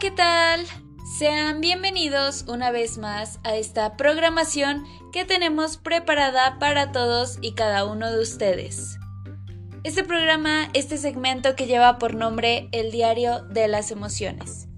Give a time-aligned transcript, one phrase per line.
[0.00, 0.64] ¿qué tal?
[1.18, 7.84] Sean bienvenidos una vez más a esta programación que tenemos preparada para todos y cada
[7.84, 8.96] uno de ustedes.
[9.84, 14.68] Este programa, este segmento que lleva por nombre El Diario de las Emociones.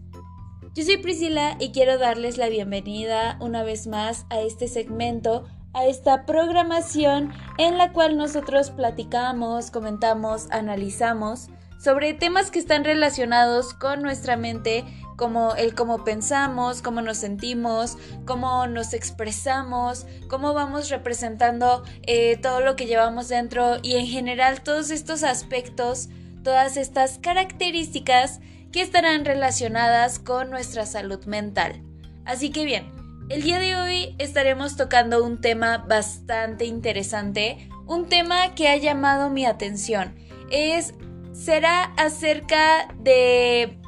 [0.75, 5.87] Yo soy Priscila y quiero darles la bienvenida una vez más a este segmento, a
[5.87, 11.49] esta programación en la cual nosotros platicamos, comentamos, analizamos
[11.83, 14.85] sobre temas que están relacionados con nuestra mente,
[15.23, 22.59] como el cómo pensamos, cómo nos sentimos, cómo nos expresamos, cómo vamos representando eh, todo
[22.59, 26.09] lo que llevamos dentro y en general todos estos aspectos,
[26.43, 28.41] todas estas características
[28.73, 31.81] que estarán relacionadas con nuestra salud mental.
[32.25, 32.91] Así que bien,
[33.29, 39.31] el día de hoy estaremos tocando un tema bastante interesante, un tema que ha llamado
[39.31, 40.17] mi atención.
[40.51, 40.95] Es
[41.33, 43.79] será acerca de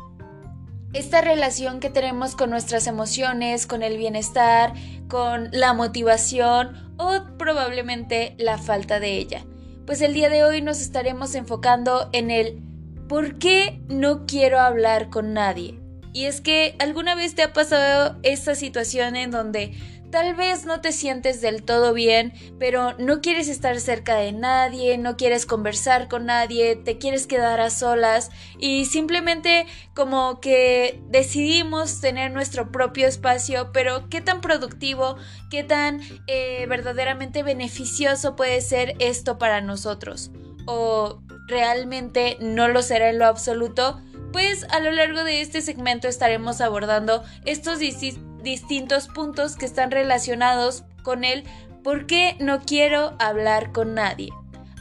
[0.94, 4.72] esta relación que tenemos con nuestras emociones, con el bienestar,
[5.08, 9.44] con la motivación o probablemente la falta de ella.
[9.86, 12.62] Pues el día de hoy nos estaremos enfocando en el
[13.08, 15.80] ¿por qué no quiero hablar con nadie?
[16.12, 19.74] Y es que alguna vez te ha pasado esta situación en donde
[20.14, 24.96] Tal vez no te sientes del todo bien, pero no quieres estar cerca de nadie,
[24.96, 32.00] no quieres conversar con nadie, te quieres quedar a solas y simplemente como que decidimos
[32.00, 35.16] tener nuestro propio espacio, pero qué tan productivo,
[35.50, 40.30] qué tan eh, verdaderamente beneficioso puede ser esto para nosotros.
[40.64, 44.00] O realmente no lo será en lo absoluto.
[44.32, 49.90] Pues a lo largo de este segmento estaremos abordando estos distintos distintos puntos que están
[49.90, 51.42] relacionados con él
[51.82, 54.30] por qué no quiero hablar con nadie.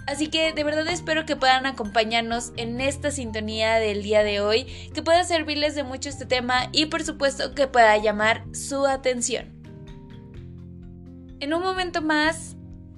[0.05, 4.65] Así que de verdad espero que puedan acompañarnos en esta sintonía del día de hoy,
[4.93, 9.53] que pueda servirles de mucho este tema y por supuesto que pueda llamar su atención.
[11.39, 12.57] En un momento más,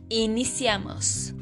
[0.09, 1.34] iniciamos.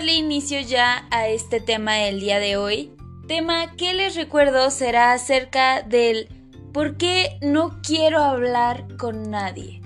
[0.00, 2.90] Darle inicio ya a este tema del día de hoy.
[3.28, 6.26] Tema que les recuerdo será acerca del
[6.72, 9.82] por qué no quiero hablar con nadie.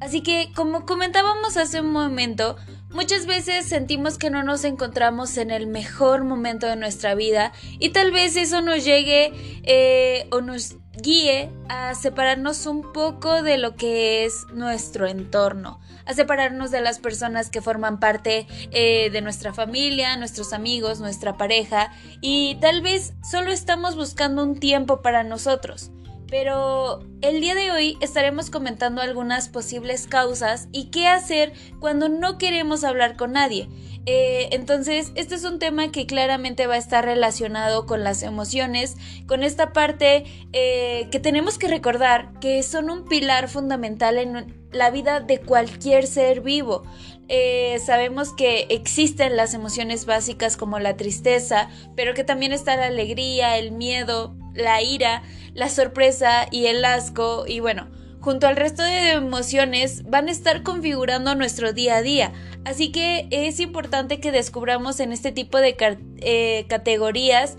[0.00, 2.56] Así que, como comentábamos hace un momento,
[2.92, 7.90] muchas veces sentimos que no nos encontramos en el mejor momento de nuestra vida y
[7.90, 9.34] tal vez eso nos llegue
[9.64, 16.14] eh, o nos guíe a separarnos un poco de lo que es nuestro entorno, a
[16.14, 21.92] separarnos de las personas que forman parte eh, de nuestra familia, nuestros amigos, nuestra pareja
[22.20, 25.90] y tal vez solo estamos buscando un tiempo para nosotros.
[26.32, 32.38] Pero el día de hoy estaremos comentando algunas posibles causas y qué hacer cuando no
[32.38, 33.68] queremos hablar con nadie.
[34.04, 38.96] Eh, entonces, este es un tema que claramente va a estar relacionado con las emociones,
[39.26, 44.90] con esta parte eh, que tenemos que recordar que son un pilar fundamental en la
[44.90, 46.82] vida de cualquier ser vivo.
[47.28, 52.86] Eh, sabemos que existen las emociones básicas como la tristeza, pero que también está la
[52.86, 55.22] alegría, el miedo, la ira,
[55.54, 57.88] la sorpresa y el asco y bueno,
[58.22, 62.32] junto al resto de emociones van a estar configurando nuestro día a día.
[62.64, 65.76] Así que es importante que descubramos en este tipo de
[66.20, 67.58] eh, categorías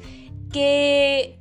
[0.51, 1.37] que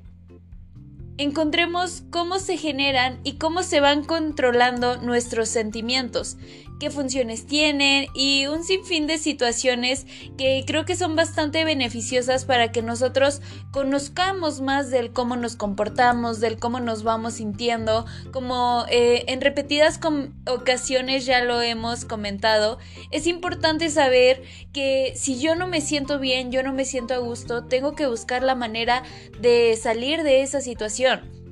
[1.18, 6.36] encontremos cómo se generan y cómo se van controlando nuestros sentimientos,
[6.78, 10.06] qué funciones tienen y un sinfín de situaciones
[10.36, 13.40] que creo que son bastante beneficiosas para que nosotros
[13.70, 20.00] conozcamos más del cómo nos comportamos, del cómo nos vamos sintiendo, como eh, en repetidas
[20.46, 22.78] ocasiones ya lo hemos comentado,
[23.10, 27.18] es importante saber que si yo no me siento bien, yo no me siento a
[27.18, 29.02] gusto, tengo que buscar la manera
[29.40, 31.42] de salir de esa situación.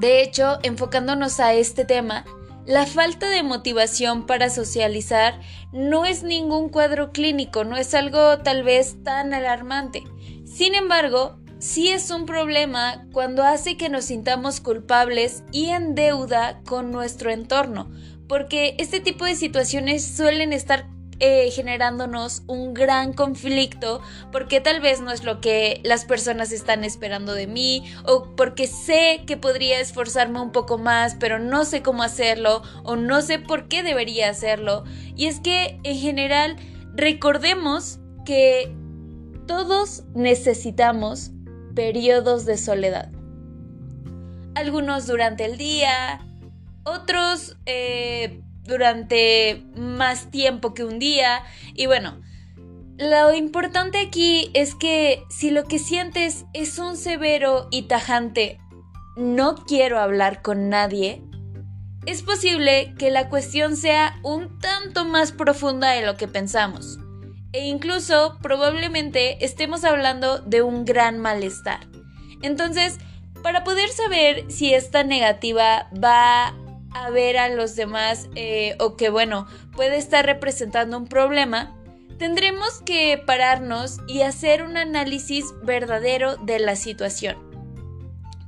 [0.00, 2.24] De hecho, enfocándonos a este tema,
[2.66, 5.40] la falta de motivación para socializar
[5.72, 10.02] no es ningún cuadro clínico, no es algo tal vez tan alarmante.
[10.44, 16.62] Sin embargo, sí es un problema cuando hace que nos sintamos culpables y en deuda
[16.64, 17.90] con nuestro entorno,
[18.28, 24.00] porque este tipo de situaciones suelen estar eh, generándonos un gran conflicto
[24.32, 28.66] porque tal vez no es lo que las personas están esperando de mí o porque
[28.66, 33.38] sé que podría esforzarme un poco más pero no sé cómo hacerlo o no sé
[33.38, 34.84] por qué debería hacerlo.
[35.16, 36.56] Y es que en general
[36.94, 38.74] recordemos que
[39.46, 41.32] todos necesitamos
[41.74, 43.10] periodos de soledad.
[44.54, 46.24] algunos durante el día,
[46.84, 51.42] otros eh, durante más tiempo que un día.
[51.74, 52.20] Y bueno,
[52.98, 58.58] lo importante aquí es que si lo que sientes es un severo y tajante
[59.16, 61.22] no quiero hablar con nadie,
[62.06, 66.98] es posible que la cuestión sea un tanto más profunda de lo que pensamos.
[67.52, 71.86] E incluso probablemente estemos hablando de un gran malestar.
[72.42, 72.98] Entonces,
[73.42, 76.54] para poder saber si esta negativa va
[76.94, 81.76] a ver a los demás eh, o que bueno, puede estar representando un problema,
[82.18, 87.36] tendremos que pararnos y hacer un análisis verdadero de la situación.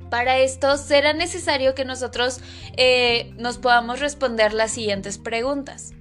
[0.09, 2.39] Para esto será necesario que nosotros
[2.77, 5.93] eh, nos podamos responder las siguientes preguntas.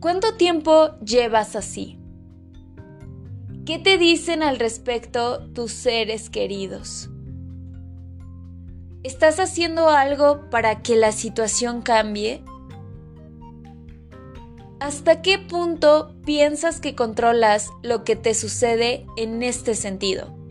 [0.00, 1.98] ¿Cuánto tiempo llevas así?
[3.64, 7.11] ¿Qué te dicen al respecto tus seres queridos?
[9.02, 12.44] ¿Estás haciendo algo para que la situación cambie?
[14.78, 20.41] ¿Hasta qué punto piensas que controlas lo que te sucede en este sentido?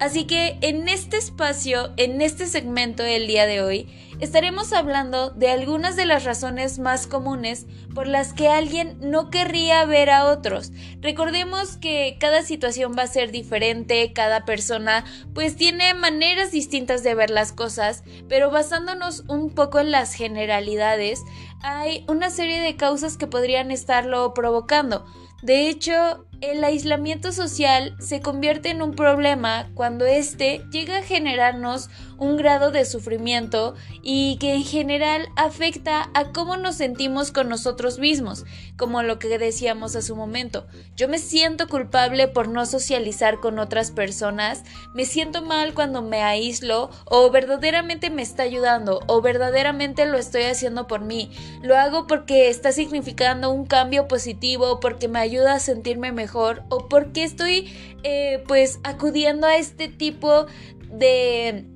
[0.00, 3.88] Así que en este espacio, en este segmento del día de hoy,
[4.20, 9.84] estaremos hablando de algunas de las razones más comunes por las que alguien no querría
[9.86, 10.70] ver a otros.
[11.00, 15.04] Recordemos que cada situación va a ser diferente, cada persona
[15.34, 21.22] pues tiene maneras distintas de ver las cosas, pero basándonos un poco en las generalidades,
[21.60, 25.04] hay una serie de causas que podrían estarlo provocando.
[25.42, 31.90] De hecho, el aislamiento social se convierte en un problema cuando éste llega a generarnos
[32.18, 37.98] un grado de sufrimiento y que en general afecta a cómo nos sentimos con nosotros
[37.98, 38.44] mismos,
[38.76, 40.66] como lo que decíamos hace un momento.
[40.96, 46.22] Yo me siento culpable por no socializar con otras personas, me siento mal cuando me
[46.22, 51.30] aíslo o verdaderamente me está ayudando o verdaderamente lo estoy haciendo por mí.
[51.62, 56.88] Lo hago porque está significando un cambio positivo, porque me ayuda a sentirme mejor o
[56.88, 57.72] porque estoy
[58.02, 60.46] eh, pues acudiendo a este tipo
[60.90, 61.66] de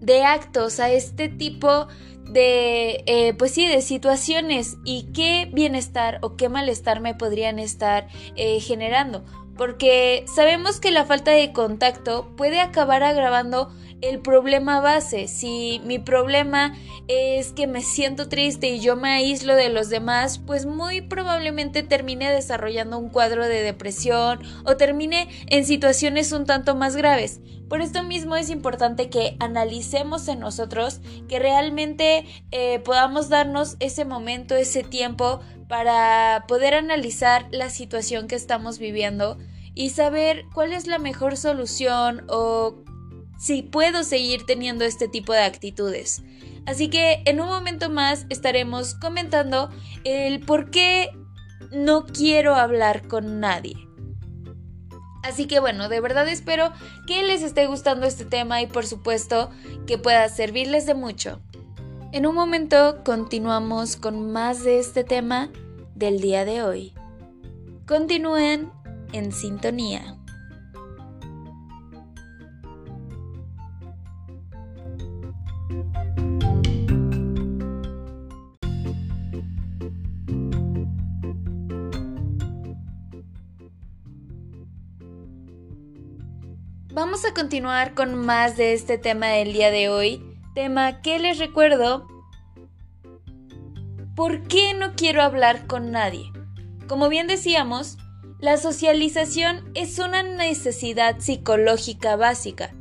[0.00, 1.88] de actos, a este tipo
[2.24, 8.08] de, eh, pues sí, de situaciones y qué bienestar o qué malestar me podrían estar
[8.36, 9.24] eh, generando.
[9.56, 15.28] Porque sabemos que la falta de contacto puede acabar agravando el problema base.
[15.28, 16.74] Si mi problema
[17.08, 21.82] es que me siento triste y yo me aíslo de los demás, pues muy probablemente
[21.82, 27.40] termine desarrollando un cuadro de depresión o termine en situaciones un tanto más graves.
[27.68, 34.04] Por esto mismo es importante que analicemos en nosotros, que realmente eh, podamos darnos ese
[34.04, 39.38] momento, ese tiempo para poder analizar la situación que estamos viviendo
[39.74, 42.82] y saber cuál es la mejor solución o
[43.38, 46.22] si puedo seguir teniendo este tipo de actitudes.
[46.66, 49.70] Así que en un momento más estaremos comentando
[50.04, 51.10] el por qué
[51.72, 53.76] no quiero hablar con nadie.
[55.22, 56.72] Así que bueno, de verdad espero
[57.06, 59.50] que les esté gustando este tema y por supuesto
[59.86, 61.40] que pueda servirles de mucho.
[62.12, 65.50] En un momento continuamos con más de este tema
[65.94, 66.94] del día de hoy.
[67.86, 68.70] Continúen
[69.12, 70.17] en sintonía.
[87.18, 90.22] Vamos a continuar con más de este tema del día de hoy,
[90.54, 92.06] tema que les recuerdo,
[94.14, 96.30] ¿por qué no quiero hablar con nadie?
[96.86, 97.98] Como bien decíamos,
[98.38, 102.72] la socialización es una necesidad psicológica básica.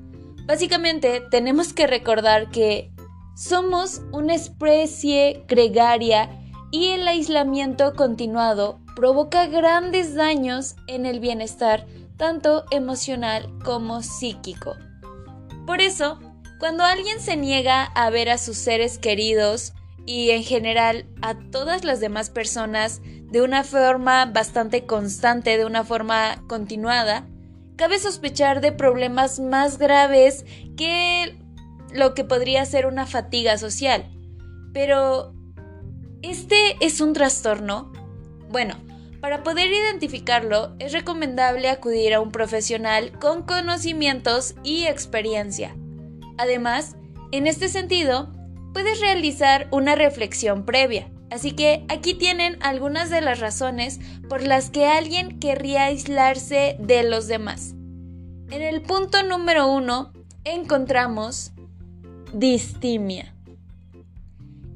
[0.46, 2.92] Básicamente tenemos que recordar que
[3.36, 6.30] somos una especie gregaria
[6.70, 11.88] y el aislamiento continuado provoca grandes daños en el bienestar
[12.18, 14.76] tanto emocional como psíquico.
[15.66, 16.20] Por eso,
[16.60, 19.74] cuando alguien se niega a ver a sus seres queridos
[20.06, 25.84] y en general a todas las demás personas de una forma bastante constante, de una
[25.84, 27.28] forma continuada,
[27.76, 30.46] cabe sospechar de problemas más graves
[30.76, 31.38] que
[31.94, 34.10] lo que podría ser una fatiga social.
[34.74, 35.34] Pero,
[36.22, 37.92] ¿este es un trastorno?
[38.50, 38.76] Bueno,
[39.22, 45.76] para poder identificarlo, es recomendable acudir a un profesional con conocimientos y experiencia.
[46.38, 46.96] Además,
[47.32, 48.32] en este sentido,
[48.74, 51.10] puedes realizar una reflexión previa.
[51.30, 57.04] Así que aquí tienen algunas de las razones por las que alguien querría aislarse de
[57.04, 57.74] los demás.
[58.50, 60.14] En el punto número uno
[60.46, 61.52] encontramos
[62.34, 63.34] distimia.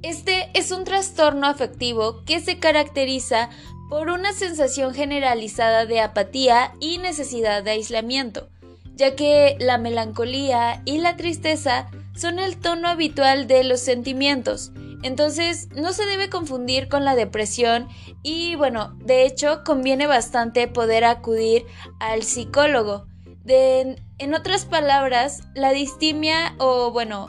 [0.02, 3.50] Este es un trastorno afectivo que se caracteriza
[3.92, 8.48] por una sensación generalizada de apatía y necesidad de aislamiento,
[8.96, 14.72] ya que la melancolía y la tristeza son el tono habitual de los sentimientos.
[15.04, 17.90] Entonces no se debe confundir con la depresión
[18.24, 21.66] y bueno, de hecho conviene bastante poder acudir
[22.00, 23.08] al psicólogo.
[23.46, 27.28] en otras palabras, la distimia o bueno,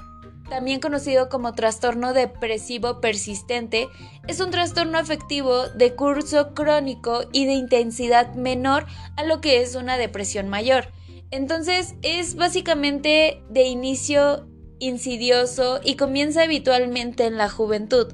[0.52, 3.88] también conocido como trastorno depresivo persistente,
[4.28, 8.84] es un trastorno afectivo de curso crónico y de intensidad menor
[9.16, 10.88] a lo que es una depresión mayor.
[11.30, 14.46] Entonces es básicamente de inicio
[14.78, 18.12] insidioso y comienza habitualmente en la juventud.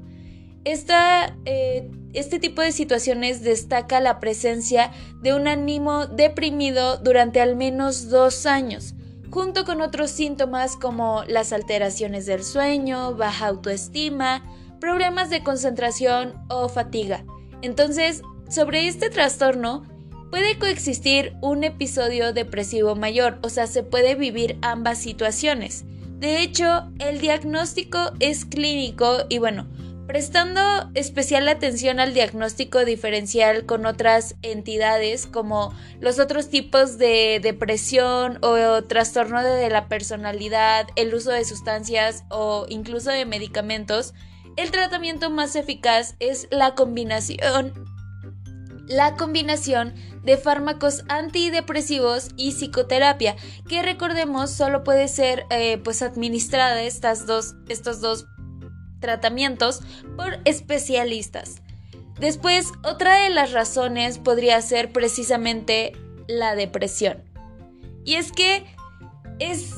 [0.65, 4.93] Eh, este tipo de situaciones destaca la presencia
[5.23, 8.95] de un ánimo deprimido durante al menos dos años,
[9.31, 14.43] junto con otros síntomas como las alteraciones del sueño, baja autoestima,
[14.81, 17.25] problemas de concentración o fatiga.
[17.63, 19.85] Entonces, sobre este trastorno
[20.31, 25.85] puede coexistir un episodio depresivo mayor, o sea, se puede vivir ambas situaciones.
[26.19, 29.67] De hecho, el diagnóstico es clínico y bueno,
[30.09, 30.61] prestando
[30.95, 38.83] especial atención al diagnóstico diferencial con otras entidades como los otros tipos de depresión o
[38.85, 44.15] trastorno de la personalidad, el uso de sustancias o incluso de medicamentos,
[44.57, 47.75] el tratamiento más eficaz es la combinación
[48.87, 49.93] la combinación
[50.25, 53.37] de fármacos antidepresivos y psicoterapia,
[53.69, 58.27] que recordemos solo puede ser eh, pues administrada estas dos, estos dos
[59.01, 59.81] tratamientos
[60.17, 61.63] por especialistas.
[62.21, 65.93] Después, otra de las razones podría ser precisamente
[66.27, 67.23] la depresión.
[68.05, 68.65] Y es que
[69.39, 69.75] es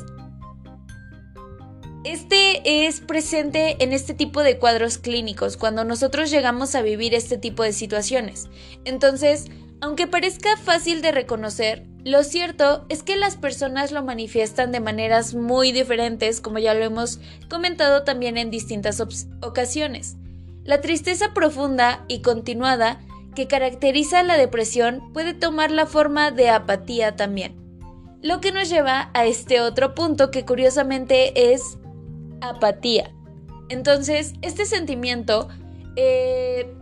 [2.03, 7.37] este es presente en este tipo de cuadros clínicos cuando nosotros llegamos a vivir este
[7.37, 8.49] tipo de situaciones.
[8.87, 9.47] Entonces,
[9.83, 15.35] aunque parezca fácil de reconocer, lo cierto es que las personas lo manifiestan de maneras
[15.35, 19.03] muy diferentes, como ya lo hemos comentado también en distintas
[19.43, 20.17] ocasiones.
[20.65, 23.01] La tristeza profunda y continuada
[23.35, 27.57] que caracteriza la depresión puede tomar la forma de apatía también.
[28.23, 31.79] Lo que nos lleva a este otro punto que curiosamente es
[32.41, 33.15] apatía.
[33.69, 35.49] Entonces, este sentimiento
[35.97, 36.75] eh,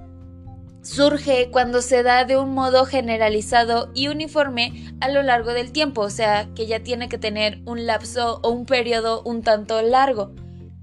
[0.88, 6.00] surge cuando se da de un modo generalizado y uniforme a lo largo del tiempo,
[6.00, 10.32] o sea, que ya tiene que tener un lapso o un periodo un tanto largo.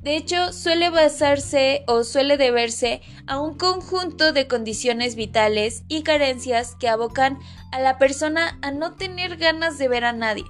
[0.04, 6.76] De hecho, suele basarse o suele deberse a un conjunto de condiciones vitales y carencias
[6.76, 7.40] que abocan
[7.72, 10.46] a la persona a no tener ganas de ver a nadie.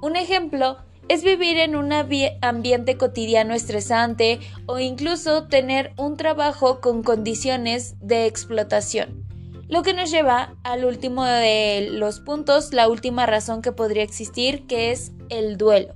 [0.00, 0.78] Un ejemplo
[1.08, 8.26] es vivir en un ambiente cotidiano estresante o incluso tener un trabajo con condiciones de
[8.26, 9.26] explotación.
[9.68, 14.66] Lo que nos lleva al último de los puntos, la última razón que podría existir,
[14.66, 15.94] que es el duelo.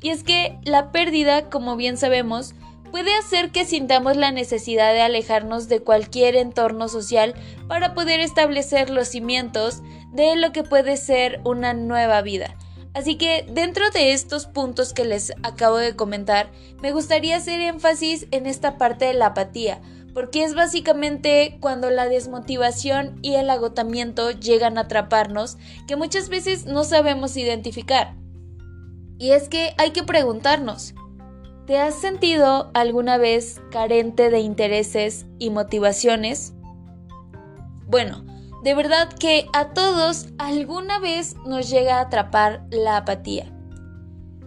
[0.00, 2.54] Y es que la pérdida, como bien sabemos,
[2.90, 7.34] puede hacer que sintamos la necesidad de alejarnos de cualquier entorno social
[7.68, 9.82] para poder establecer los cimientos
[10.12, 12.56] de lo que puede ser una nueva vida.
[12.94, 16.50] Así que dentro de estos puntos que les acabo de comentar,
[16.82, 19.80] me gustaría hacer énfasis en esta parte de la apatía,
[20.12, 25.56] porque es básicamente cuando la desmotivación y el agotamiento llegan a atraparnos
[25.86, 28.14] que muchas veces no sabemos identificar.
[29.18, 30.94] Y es que hay que preguntarnos,
[31.66, 36.52] ¿te has sentido alguna vez carente de intereses y motivaciones?
[37.86, 38.24] Bueno,
[38.62, 43.52] de verdad que a todos alguna vez nos llega a atrapar la apatía.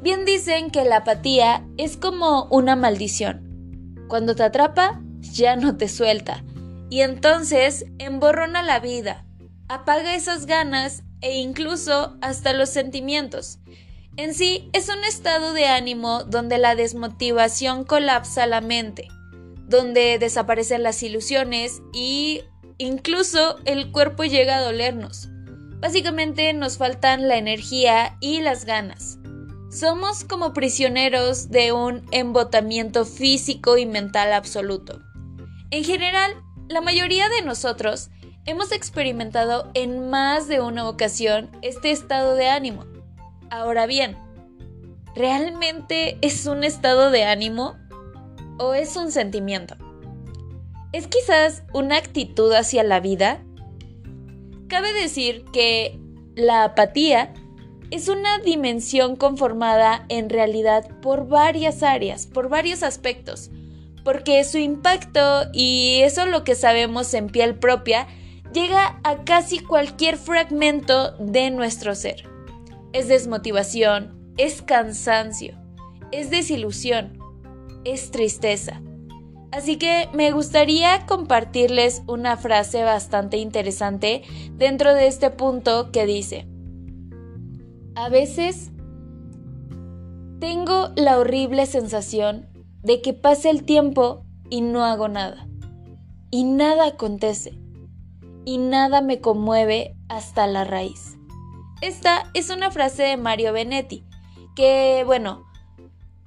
[0.02, 4.06] Bien dicen que la apatía es como una maldición.
[4.08, 6.44] Cuando te atrapa, ya no te suelta.
[6.90, 9.26] Y entonces emborrona la vida,
[9.68, 13.60] apaga esas ganas e incluso hasta los sentimientos.
[14.16, 19.10] En sí es un estado de ánimo donde la desmotivación colapsa la mente,
[19.68, 22.44] donde desaparecen las ilusiones y
[22.78, 25.30] Incluso el cuerpo llega a dolernos.
[25.80, 29.18] Básicamente nos faltan la energía y las ganas.
[29.72, 35.02] Somos como prisioneros de un embotamiento físico y mental absoluto.
[35.72, 36.34] En general,
[36.68, 38.10] la mayoría de nosotros
[38.46, 42.86] hemos experimentado en más de una ocasión este estado de ánimo.
[43.50, 44.18] Ahora bien,
[45.16, 47.78] ¿realmente es un estado de ánimo
[48.58, 49.78] o es un sentimiento?
[50.96, 53.44] ¿Es quizás una actitud hacia la vida?
[54.70, 56.00] Cabe decir que
[56.36, 57.34] la apatía
[57.92, 63.52] es una dimensión conformada en realidad por varias áreas, por varios aspectos,
[64.06, 68.08] porque su impacto, y eso lo que sabemos en piel propia,
[68.54, 72.24] llega a casi cualquier fragmento de nuestro ser.
[72.94, 75.58] Es desmotivación, es cansancio,
[76.14, 77.20] es desilusión,
[77.84, 78.82] es tristeza.
[79.56, 84.24] Así que me gustaría compartirles una frase bastante interesante
[84.58, 86.46] dentro de este punto que dice,
[87.96, 88.72] a veces
[90.42, 92.50] tengo la horrible sensación
[92.84, 95.48] de que pase el tiempo y no hago nada.
[96.32, 97.58] Y nada acontece.
[98.44, 101.18] Y nada me conmueve hasta la raíz.
[101.80, 104.04] Esta es una frase de Mario Benetti,
[104.54, 105.46] que bueno,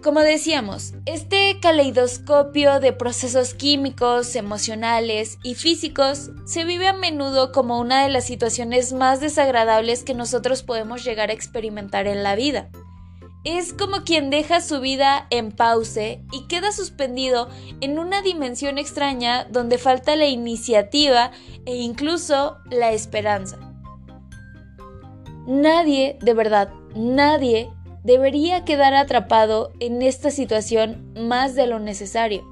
[0.02, 7.80] como decíamos, este caleidoscopio de procesos químicos, emocionales y físicos se vive a menudo como
[7.80, 12.70] una de las situaciones más desagradables que nosotros podemos llegar a experimentar en la vida.
[13.42, 17.48] Es como quien deja su vida en pause y queda suspendido
[17.80, 21.32] en una dimensión extraña donde falta la iniciativa
[21.66, 23.58] e incluso la esperanza.
[25.46, 27.70] Nadie, de verdad, nadie
[28.04, 32.44] debería quedar atrapado en esta situación más de lo necesario.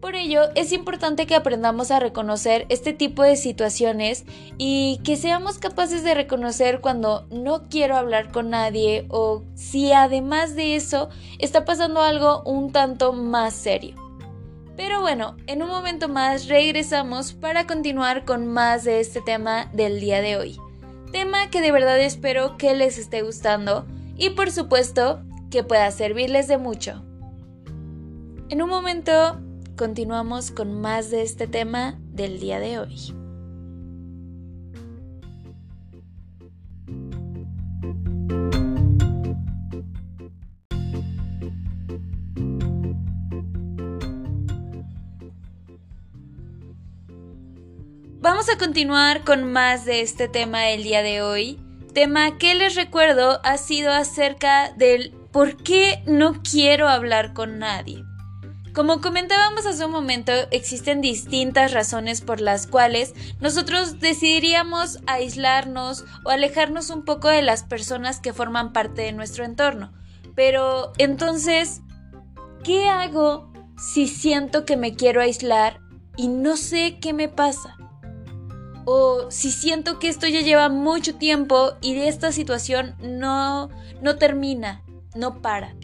[0.00, 4.24] Por ello, es importante que aprendamos a reconocer este tipo de situaciones
[4.56, 10.54] y que seamos capaces de reconocer cuando no quiero hablar con nadie o si además
[10.54, 11.08] de eso
[11.40, 13.96] está pasando algo un tanto más serio.
[14.76, 19.98] Pero bueno, en un momento más regresamos para continuar con más de este tema del
[19.98, 20.60] día de hoy.
[21.10, 23.84] Tema que de verdad espero que les esté gustando
[24.18, 27.04] y por supuesto que pueda servirles de mucho.
[28.50, 29.40] En un momento
[29.76, 33.14] continuamos con más de este tema del día de hoy.
[48.20, 51.67] Vamos a continuar con más de este tema del día de hoy
[51.98, 58.04] tema que les recuerdo ha sido acerca del por qué no quiero hablar con nadie.
[58.72, 66.30] Como comentábamos hace un momento, existen distintas razones por las cuales nosotros decidiríamos aislarnos o
[66.30, 69.92] alejarnos un poco de las personas que forman parte de nuestro entorno.
[70.36, 71.80] Pero entonces,
[72.62, 75.80] ¿qué hago si siento que me quiero aislar
[76.16, 77.77] y no sé qué me pasa?
[78.90, 83.68] O si siento que esto ya lleva mucho tiempo y de esta situación no,
[84.00, 84.82] no termina,
[85.14, 85.74] no para.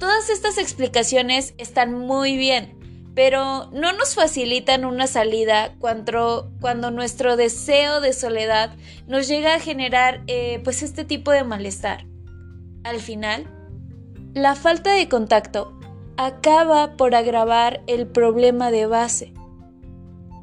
[0.00, 2.76] Todas estas explicaciones están muy bien,
[3.14, 8.74] pero no nos facilitan una salida cuando, cuando nuestro deseo de soledad
[9.06, 12.04] nos llega a generar eh, pues este tipo de malestar.
[12.82, 13.46] Al final,
[14.34, 15.78] la falta de contacto
[16.16, 19.34] acaba por agravar el problema de base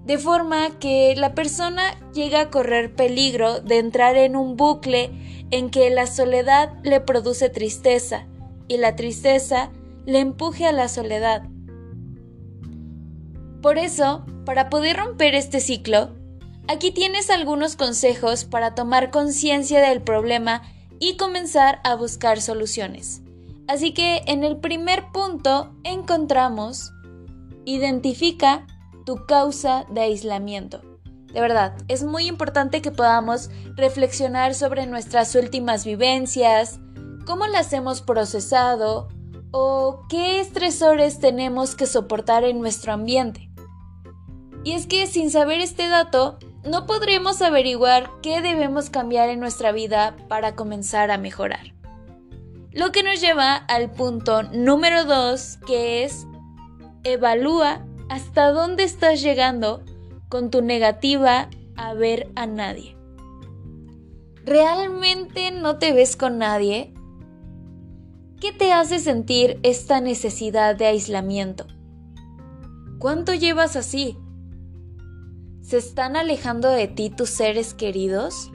[0.06, 5.12] de forma que la persona llega a correr peligro de entrar en un bucle
[5.52, 8.26] en que la soledad le produce tristeza
[8.68, 9.72] y la tristeza
[10.06, 11.44] le empuje a la soledad.
[13.62, 16.10] Por eso, para poder romper este ciclo,
[16.68, 20.64] aquí tienes algunos consejos para tomar conciencia del problema
[21.00, 23.22] y comenzar a buscar soluciones.
[23.68, 26.92] Así que en el primer punto encontramos
[27.66, 28.68] identifica
[29.06, 30.82] tu causa de aislamiento.
[31.34, 36.80] De verdad, es muy importante que podamos reflexionar sobre nuestras últimas vivencias,
[37.26, 39.08] cómo las hemos procesado
[39.52, 43.50] o qué estresores tenemos que soportar en nuestro ambiente.
[44.64, 49.72] Y es que sin saber este dato, no podremos averiguar qué debemos cambiar en nuestra
[49.72, 51.74] vida para comenzar a mejorar.
[52.72, 56.26] Lo que nos lleva al punto número 2, que es
[57.04, 59.84] evalúa hasta dónde estás llegando
[60.30, 62.96] con tu negativa a ver a nadie.
[64.46, 66.94] ¿Realmente no te ves con nadie?
[68.40, 71.66] ¿Qué te hace sentir esta necesidad de aislamiento?
[73.00, 74.16] ¿Cuánto llevas así?
[75.64, 78.52] ¿Se están alejando de ti tus seres queridos?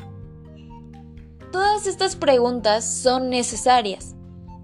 [1.50, 4.14] Todas estas preguntas son necesarias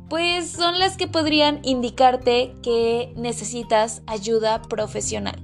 [0.08, 5.42] pues son las que podrían indicarte que necesitas ayuda profesional.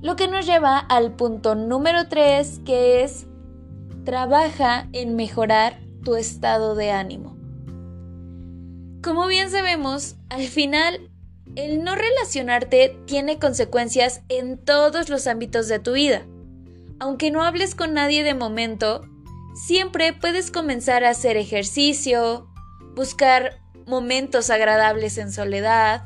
[0.00, 3.26] Lo que nos lleva al punto número 3, que es
[4.04, 7.36] trabaja en mejorar tu estado de ánimo.
[9.02, 11.10] Como bien sabemos, al final,
[11.56, 16.26] el no relacionarte tiene consecuencias en todos los ámbitos de tu vida.
[17.00, 19.02] Aunque no hables con nadie de momento,
[19.54, 22.48] siempre puedes comenzar a hacer ejercicio,
[22.94, 26.04] buscar momentos agradables en soledad,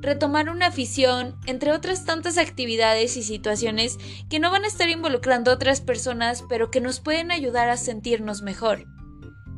[0.00, 5.50] retomar una afición, entre otras tantas actividades y situaciones que no van a estar involucrando
[5.50, 8.84] a otras personas, pero que nos pueden ayudar a sentirnos mejor.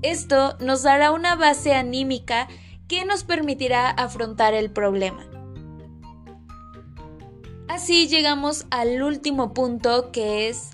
[0.03, 2.49] Esto nos dará una base anímica
[2.89, 5.27] que nos permitirá afrontar el problema.
[7.69, 10.71] Así llegamos al último punto que es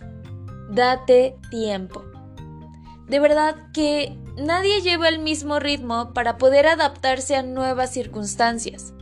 [0.71, 2.05] date tiempo.
[3.07, 8.93] De verdad que nadie lleva el mismo ritmo para poder adaptarse a nuevas circunstancias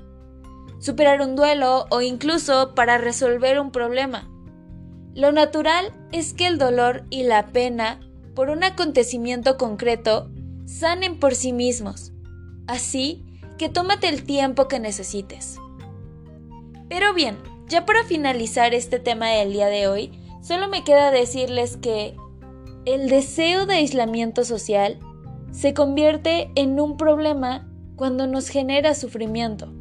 [0.84, 4.30] superar un duelo o incluso para resolver un problema.
[5.14, 8.00] Lo natural es que el dolor y la pena
[8.34, 10.30] por un acontecimiento concreto
[10.66, 12.12] sanen por sí mismos,
[12.66, 13.24] así
[13.56, 15.56] que tómate el tiempo que necesites.
[16.90, 21.78] Pero bien, ya para finalizar este tema del día de hoy, solo me queda decirles
[21.78, 22.14] que
[22.84, 24.98] el deseo de aislamiento social
[25.54, 29.72] se convierte en un problema cuando nos genera sufrimiento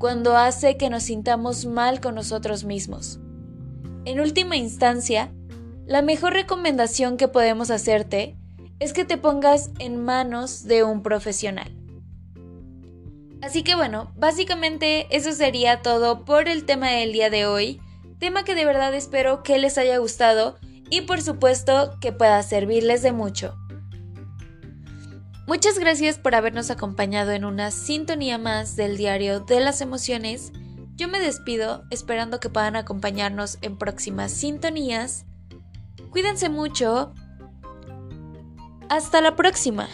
[0.00, 3.20] cuando hace que nos sintamos mal con nosotros mismos.
[4.06, 5.30] En última instancia,
[5.86, 8.34] la mejor recomendación que podemos hacerte
[8.78, 11.76] es que te pongas en manos de un profesional.
[13.42, 17.78] Así que bueno, básicamente eso sería todo por el tema del día de hoy,
[18.18, 20.56] tema que de verdad espero que les haya gustado
[20.88, 23.54] y por supuesto que pueda servirles de mucho.
[25.50, 30.52] Muchas gracias por habernos acompañado en una sintonía más del diario de las emociones.
[30.94, 35.26] Yo me despido esperando que puedan acompañarnos en próximas sintonías.
[36.10, 37.12] Cuídense mucho.
[38.88, 39.88] Hasta la próxima.